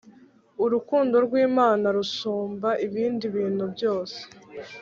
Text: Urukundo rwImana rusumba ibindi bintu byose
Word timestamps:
Urukundo 0.63 1.15
rwImana 1.25 1.85
rusumba 1.97 2.69
ibindi 2.85 3.25
bintu 3.35 3.63
byose 3.73 4.19